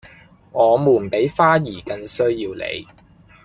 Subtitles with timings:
[0.51, 2.87] 我們比花兒更需要你